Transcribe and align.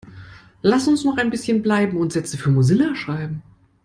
Lasst 0.63 0.87
uns 0.87 1.03
noch 1.05 1.17
ein 1.17 1.29
bisschen 1.29 1.61
bleiben 1.61 1.97
und 1.97 2.11
Sätze 2.11 2.35
für 2.35 2.49
Mozilla 2.49 2.95
schreiben. 2.95 3.43